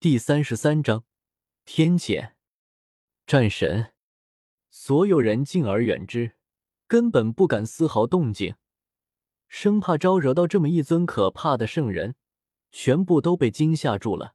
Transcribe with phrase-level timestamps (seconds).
[0.00, 1.04] 第三十三章
[1.66, 2.32] 天谴
[3.26, 3.92] 战神。
[4.70, 6.38] 所有人敬而远之，
[6.86, 8.54] 根本不敢丝毫动静，
[9.46, 12.14] 生怕招惹到这么一尊可怕的圣人，
[12.72, 14.34] 全部都被惊吓住了。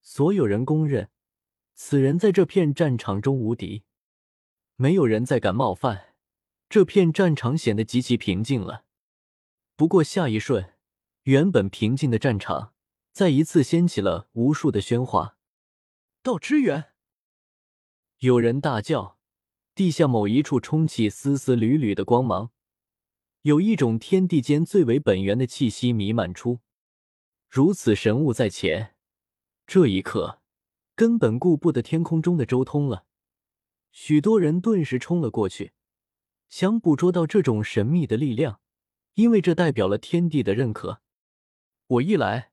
[0.00, 1.10] 所有人公认，
[1.74, 3.84] 此人在这片战场中无敌，
[4.76, 6.14] 没有人再敢冒犯。
[6.70, 8.86] 这片战场显得极其平静了。
[9.76, 10.72] 不过下一瞬，
[11.24, 12.72] 原本平静的战场
[13.20, 15.36] 再一次掀起了无数的喧哗。
[16.22, 16.94] 到支援！
[18.20, 19.18] 有人大叫，
[19.74, 22.50] 地下某一处冲起丝丝缕缕的光芒，
[23.42, 26.60] 有一种天地间最为本源的气息弥漫出。
[27.50, 28.96] 如此神物在前，
[29.66, 30.40] 这一刻
[30.94, 33.04] 根本顾不得天空中的周通了。
[33.92, 35.74] 许多人顿时冲了过去。
[36.48, 38.62] 想捕捉到这种神秘的力量，
[39.12, 41.02] 因为这代表了天地的认可。
[41.86, 42.49] 我一来，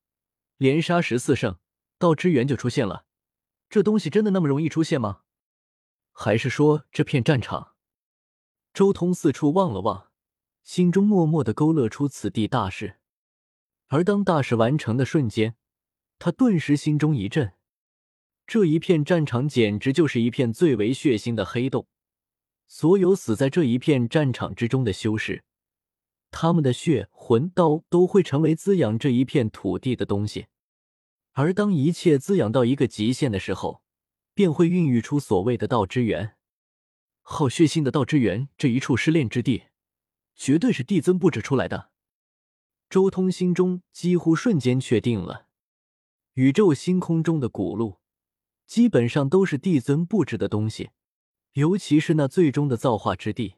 [0.58, 1.58] 连杀十四圣，
[1.98, 3.06] 道之源就出现了。
[3.70, 5.22] 这东西真的那么容易出现吗？
[6.12, 7.76] 还是说这片战场？
[8.74, 10.12] 周通四处望了望，
[10.64, 12.98] 心中默默的勾勒出此地大事。
[13.88, 15.56] 而当大事完成的瞬间，
[16.20, 17.54] 他顿时心中一震。
[18.46, 21.88] 这一片战场简直就是一片最为血腥的黑洞。
[22.66, 25.44] 所有死在这一片战场之中的修士，
[26.32, 30.48] 他们的血魂刀都会成为滋养这一片土地的东西。
[31.34, 33.84] 而当一切滋养到一个极限的时候，
[34.34, 36.36] 便会孕育出所谓的道之源。
[37.22, 39.66] 好血腥的道之源，这一处失炼之地，
[40.36, 41.92] 绝对是帝尊布置出来的。
[42.90, 45.48] 周通心中几乎瞬间确定了，
[46.34, 48.00] 宇宙星空中的古路，
[48.66, 50.92] 基本上都是帝尊布置的东西。
[51.54, 53.56] 尤其是那最终的造化之地，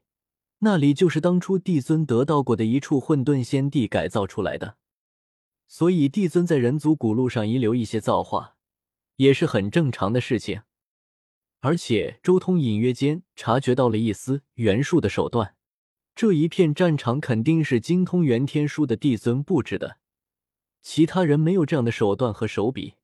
[0.59, 4.77] 那里就是当初帝尊得到过的一处混沌仙地改造出来的，
[5.67, 8.55] 所以帝尊在人族古路上遗留一些造化，
[9.15, 10.63] 也是很正常的事情。
[11.61, 15.55] 而且周通隐约间察觉到了一丝元术的手段，
[16.15, 19.97] 这一片战场肯定是精通元天书的帝尊布置的，
[20.81, 22.95] 其他人没有这样的手段和手笔。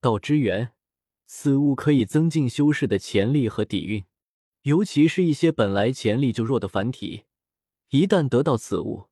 [0.00, 0.72] 道之源。
[1.32, 4.04] 此物可以增进修士的潜力和底蕴，
[4.62, 7.24] 尤其是一些本来潜力就弱的凡体，
[7.88, 9.08] 一旦得到此物，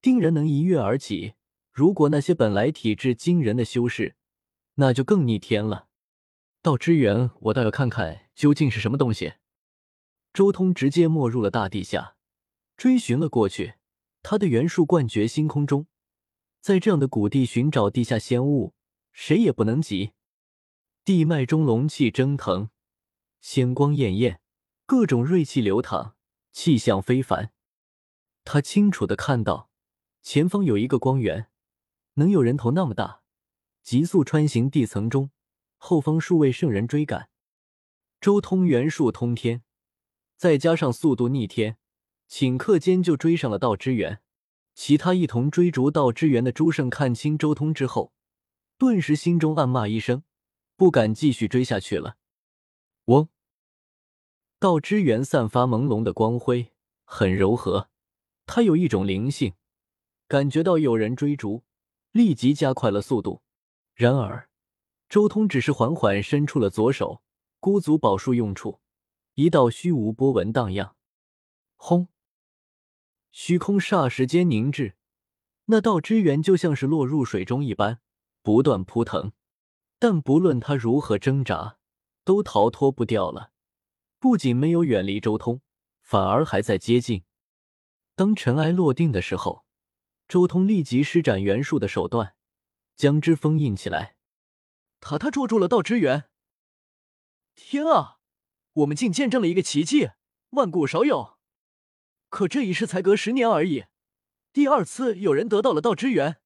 [0.00, 1.34] 定然能一跃而起。
[1.72, 4.16] 如果那些本来体质惊人的修士，
[4.74, 5.88] 那就更逆天了。
[6.62, 9.34] 道之源，我倒要看看究竟是什么东西。
[10.32, 12.16] 周通直接没入了大地下，
[12.76, 13.74] 追寻了过去。
[14.22, 15.86] 他的元术冠绝星空中，
[16.60, 18.74] 在这样的古地寻找地下仙物，
[19.12, 20.12] 谁也不能及。
[21.04, 22.70] 地脉中龙气蒸腾，
[23.40, 24.40] 仙光艳艳，
[24.88, 26.14] 各种锐气流淌，
[26.50, 27.52] 气象非凡。
[28.42, 29.68] 他清楚的看到，
[30.22, 31.50] 前方有一个光源，
[32.14, 33.20] 能有人头那么大，
[33.82, 35.30] 急速穿行地层中。
[35.76, 37.28] 后方数位圣人追赶，
[38.18, 39.62] 周通元术通天，
[40.38, 41.76] 再加上速度逆天，
[42.30, 44.22] 顷刻间就追上了道之源。
[44.74, 48.14] 其他一同追逐道之源的诸圣看清周通之后，
[48.78, 50.22] 顿时心中暗骂一声。
[50.76, 52.16] 不敢继续追下去了。
[53.04, 53.28] 嗡！
[54.60, 56.72] 道之源散发朦胧的光辉，
[57.04, 57.88] 很柔和，
[58.44, 59.54] 它有一种灵性。
[60.26, 61.62] 感觉到有人追逐，
[62.10, 63.42] 立即加快了速度。
[63.94, 64.50] 然而，
[65.08, 67.22] 周通只是缓缓伸出了左手，
[67.60, 68.80] 孤足宝术用处，
[69.34, 70.96] 一道虚无波纹荡漾。
[71.76, 72.08] 轰！
[73.30, 74.96] 虚空霎时间凝滞，
[75.66, 78.00] 那道之源就像是落入水中一般，
[78.42, 79.30] 不断扑腾。
[80.00, 81.78] 但不论他如何挣扎，
[82.24, 83.52] 都逃脱不掉了。
[84.18, 85.60] 不仅没有远离周通，
[86.00, 87.24] 反而还在接近。
[88.14, 89.64] 当尘埃落定的时候，
[90.26, 92.34] 周通立即施展元术的手段，
[92.96, 94.16] 将之封印起来。
[95.00, 96.30] 塔塔捉住了道之源！
[97.54, 98.18] 天啊，
[98.72, 100.10] 我们竟见证了一个奇迹，
[100.50, 101.38] 万古少有。
[102.28, 103.84] 可这一世才隔十年而已，
[104.52, 106.40] 第二次有人得到了道之源。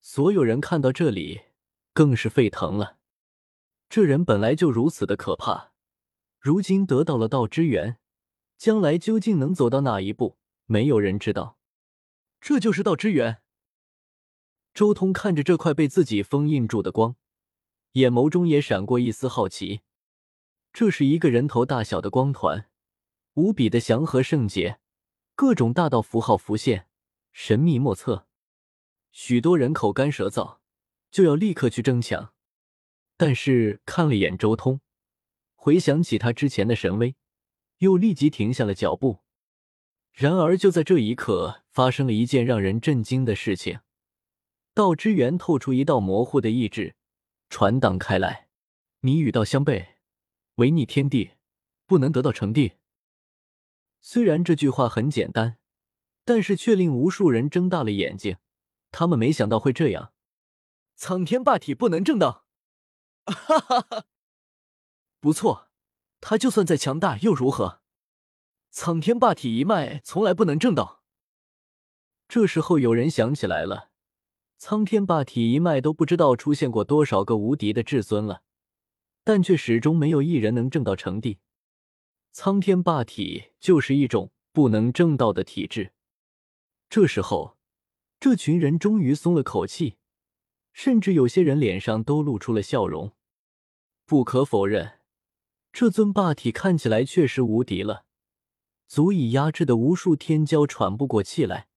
[0.00, 1.48] 所有人看到这里。
[1.94, 2.98] 更是沸腾了。
[3.88, 5.72] 这人本来就如此的可怕，
[6.38, 7.98] 如今得到了道之源，
[8.56, 11.58] 将来究竟能走到哪一步，没有人知道。
[12.40, 13.42] 这就是道之源。
[14.72, 17.16] 周通看着这块被自己封印住的光，
[17.92, 19.80] 眼眸中也闪过一丝好奇。
[20.72, 22.68] 这是一个人头大小的光团，
[23.34, 24.78] 无比的祥和圣洁，
[25.34, 26.86] 各种大道符号浮现，
[27.32, 28.26] 神秘莫测。
[29.10, 30.58] 许多人口干舌燥。
[31.10, 32.34] 就要立刻去争抢，
[33.16, 34.82] 但是看了眼周通，
[35.68, 37.14] 回想起他之前的神威，
[37.80, 39.18] 又立即停下了脚步。
[40.14, 43.80] 然而就在这一刻，发生了一件让人震惊的事情：
[44.72, 46.96] 道之源透出一道模糊的意志，
[47.50, 48.48] 传荡开来。
[49.00, 49.88] 你与道相悖，
[50.54, 51.32] 违逆天地，
[51.84, 52.72] 不能得到成帝。
[54.00, 55.58] 虽然这句话很简单，
[56.24, 58.38] 但是却令无数人睁大了眼睛。
[58.90, 60.14] 他们没想到会这样。
[60.96, 62.46] 苍天霸体不能正道，
[63.26, 64.06] 哈哈哈！
[65.20, 65.68] 不错，
[66.20, 67.80] 他就算再强大又如何？
[68.70, 71.02] 苍天霸体一脉从来不能正道。
[72.28, 73.90] 这时候有人想起来了，
[74.58, 78.42] 苍天霸体一脉都不知道出现过多少个无敌的至尊了，
[79.24, 81.38] 但却始终没有一人能正道成帝。
[82.30, 85.92] 苍天霸体就是一种不能正道的体质。
[86.88, 87.56] 这时候，
[88.20, 89.96] 这群人终于松了口气，
[90.72, 93.14] 甚至有些人脸上都露出了笑容。
[94.04, 94.97] 不可否认，
[95.78, 98.04] 这尊霸体看起来确实无敌了，
[98.88, 101.68] 足以压制的无数天骄喘不过气来。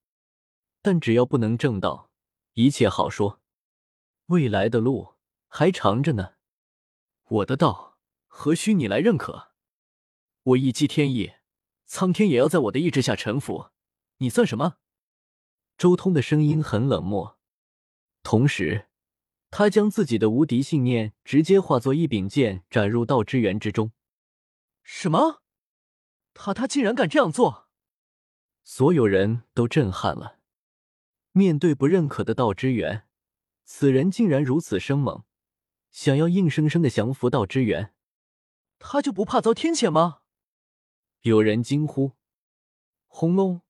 [0.81, 2.09] 但只要不能正道，
[2.53, 3.43] 一切好说。
[4.25, 5.13] 未来的路
[5.47, 6.33] 还长着呢。
[7.27, 9.51] 我的道何须你来认可？
[10.41, 11.33] 我一击天意，
[11.85, 13.69] 苍天也要在我的意志下臣服。
[14.17, 14.77] 你算什么？
[15.77, 17.37] 周通的声音很冷漠，
[18.23, 18.87] 同时
[19.51, 23.91] 他将自己的无敌信念直接化作一柄剑斩入道之源之中。
[24.81, 25.43] 什么？
[26.33, 27.67] 他他竟然敢这样做？
[28.63, 30.39] 所有人都震撼了。
[31.33, 33.07] 面对不认可的道之源，
[33.65, 35.23] 此人竟然如此生猛，
[35.91, 37.93] 想要硬生生的降服道之源，
[38.79, 40.21] 他就不怕遭天谴吗？
[41.21, 42.13] 有人惊呼
[43.07, 43.61] ：“轰隆！”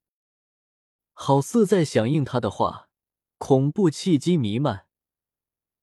[1.13, 2.89] 好似在响应他的话，
[3.37, 4.87] 恐怖气机弥漫，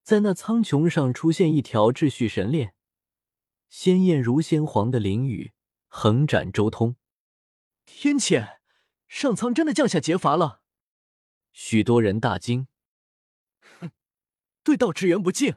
[0.08, 2.72] 在那苍穹上出现一条秩序神链，
[3.69, 5.52] 鲜艳如鲜黄的翎羽
[5.87, 6.96] 横斩周通。
[7.84, 8.56] 天谴！
[9.06, 10.62] 上苍真的降下劫罚了！
[11.52, 12.69] 许多人大惊，
[13.60, 13.90] 哼，
[14.62, 15.56] 对道之源不敬，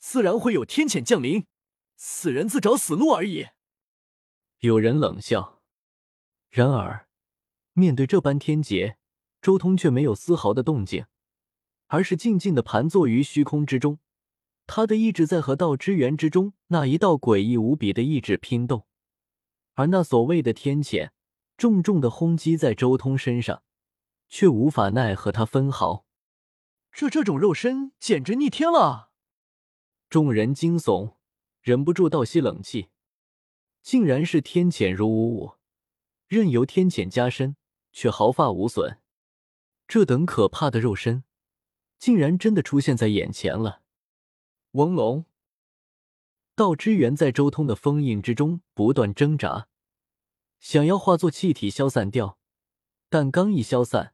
[0.00, 1.46] 自然会有天谴降临。
[1.94, 3.46] 死人自找死路而已。
[4.58, 5.62] 有人冷笑。
[6.50, 7.06] 然而，
[7.74, 8.98] 面对这般天劫，
[9.40, 11.06] 周通却没有丝毫的动静，
[11.86, 13.98] 而是静静的盘坐于虚空之中。
[14.66, 18.86] 他的意志在和道之源之中那一道诡异无比的意志拼斗，
[19.74, 21.10] 而那所谓的天谴，
[21.56, 23.62] 重重的轰击在周通身上。
[24.26, 26.06] 却无法奈何他分毫，
[26.90, 29.10] 这这种肉身简直逆天了！
[30.08, 31.14] 众人惊悚，
[31.60, 32.88] 忍不住倒吸冷气。
[33.82, 35.52] 竟然是天谴如无物，
[36.26, 37.56] 任由天谴加深，
[37.92, 38.98] 却毫发无损。
[39.86, 41.22] 这等可怕的肉身，
[42.04, 43.80] 竟然真的出现在眼前了！
[44.72, 45.24] 嗡隆，
[46.54, 49.68] 道之源在周通的封印之中不断挣扎，
[50.60, 52.38] 想要化作气体消散掉，
[53.08, 54.12] 但刚一消散。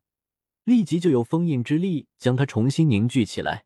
[0.62, 3.64] 立即就有封印之力将它重新凝聚起来。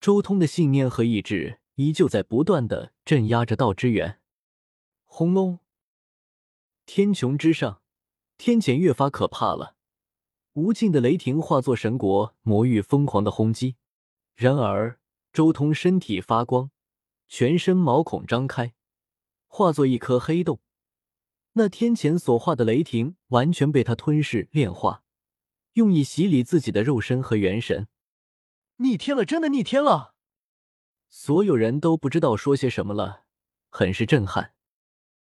[0.00, 4.20] 周通的信念和意志依旧在不断的镇压着道之源。
[5.02, 5.58] 轰隆！
[6.86, 7.82] 天穹之上，
[8.38, 9.73] 天谴越发可怕了。
[10.54, 13.74] 无尽的雷霆化作神国魔域，疯狂的轰击。
[14.36, 15.00] 然而，
[15.32, 16.70] 周通身体发光，
[17.26, 18.72] 全身毛孔张开，
[19.48, 20.60] 化作一颗黑洞。
[21.54, 25.02] 那天前所化的雷霆完全被他吞噬炼化。
[25.72, 27.88] 用以洗礼自己的肉身和元神，
[28.76, 29.24] 逆天了！
[29.24, 30.14] 真的逆天了！
[31.08, 33.24] 所有人都不知道说些什么了，
[33.70, 34.53] 很是震撼。